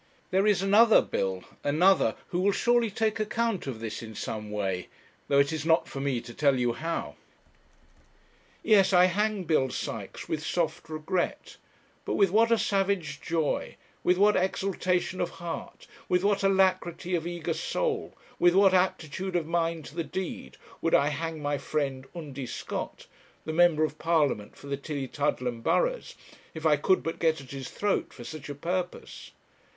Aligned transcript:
There 0.31 0.47
is 0.47 0.63
another, 0.63 1.03
Bill, 1.03 1.43
another, 1.63 2.15
who 2.29 2.39
will 2.39 2.51
surely 2.53 2.89
take 2.89 3.19
account 3.19 3.67
of 3.67 3.79
this 3.79 4.01
in 4.01 4.15
some 4.15 4.49
way, 4.49 4.87
though 5.27 5.37
it 5.37 5.53
is 5.53 5.63
not 5.63 5.87
for 5.87 5.99
me 5.99 6.19
to 6.21 6.33
tell 6.33 6.57
you 6.57 6.73
how. 6.73 7.17
Yes, 8.63 8.93
I 8.93 9.05
hang 9.05 9.43
Bill 9.43 9.69
Sykes 9.69 10.27
with 10.27 10.43
soft 10.43 10.89
regret; 10.89 11.57
but 12.03 12.15
with 12.15 12.31
what 12.31 12.51
a 12.51 12.57
savage 12.57 13.21
joy, 13.21 13.75
with 14.03 14.17
what 14.17 14.35
exultation 14.35 15.21
of 15.21 15.29
heart, 15.37 15.85
with 16.09 16.23
what 16.23 16.41
alacrity 16.41 17.13
of 17.13 17.27
eager 17.27 17.53
soul, 17.53 18.15
with 18.39 18.55
what 18.55 18.73
aptitude 18.73 19.35
of 19.35 19.45
mind 19.45 19.85
to 19.85 19.95
the 19.95 20.03
deed, 20.03 20.57
would 20.81 20.95
I 20.95 21.09
hang 21.09 21.43
my 21.43 21.59
friend, 21.59 22.07
Undy 22.15 22.47
Scott, 22.47 23.05
the 23.45 23.53
member 23.53 23.83
of 23.83 23.99
Parliament 23.99 24.55
for 24.55 24.65
the 24.65 24.77
Tillietudlem 24.77 25.61
burghs, 25.61 26.15
if 26.55 26.65
I 26.65 26.75
could 26.75 27.03
but 27.03 27.19
get 27.19 27.39
at 27.39 27.51
his 27.51 27.69
throat 27.69 28.11
for 28.13 28.23
such 28.23 28.49
a 28.49 28.55
purpose! 28.55 29.29